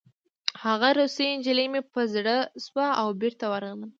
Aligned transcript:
هغه 0.63 0.89
روسۍ 0.99 1.27
نجلۍ 1.37 1.67
مې 1.73 1.81
په 1.93 2.01
زړه 2.13 2.35
شوه 2.65 2.87
او 3.01 3.07
بېرته 3.21 3.45
ورغلم 3.51 3.89